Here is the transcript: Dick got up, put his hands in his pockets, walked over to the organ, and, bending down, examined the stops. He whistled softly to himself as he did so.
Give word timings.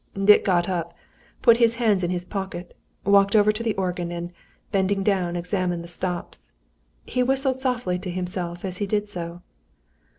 Dick 0.25 0.43
got 0.43 0.67
up, 0.67 0.95
put 1.43 1.57
his 1.57 1.75
hands 1.75 2.03
in 2.03 2.09
his 2.09 2.25
pockets, 2.25 2.73
walked 3.05 3.35
over 3.35 3.51
to 3.51 3.61
the 3.61 3.75
organ, 3.75 4.11
and, 4.11 4.33
bending 4.71 5.03
down, 5.03 5.35
examined 5.35 5.83
the 5.83 5.87
stops. 5.87 6.51
He 7.05 7.21
whistled 7.21 7.57
softly 7.59 7.99
to 7.99 8.09
himself 8.09 8.65
as 8.65 8.77
he 8.79 8.87
did 8.87 9.07
so. 9.07 9.43